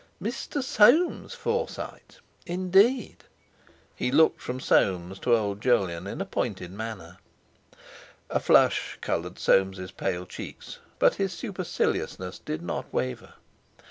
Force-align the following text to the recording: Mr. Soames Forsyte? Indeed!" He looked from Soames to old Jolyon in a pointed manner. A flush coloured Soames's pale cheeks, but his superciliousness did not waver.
Mr. 0.19 0.63
Soames 0.63 1.35
Forsyte? 1.35 2.21
Indeed!" 2.47 3.23
He 3.95 4.09
looked 4.11 4.41
from 4.41 4.59
Soames 4.59 5.19
to 5.19 5.35
old 5.37 5.61
Jolyon 5.61 6.07
in 6.07 6.19
a 6.21 6.25
pointed 6.25 6.71
manner. 6.71 7.19
A 8.27 8.39
flush 8.39 8.97
coloured 8.99 9.37
Soames's 9.37 9.91
pale 9.91 10.25
cheeks, 10.25 10.79
but 10.97 11.13
his 11.13 11.33
superciliousness 11.33 12.39
did 12.39 12.63
not 12.63 12.91
waver. 12.91 13.33